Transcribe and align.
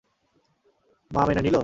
মা 1.11 1.21
মেনে 1.27 1.41
নিলো? 1.41 1.59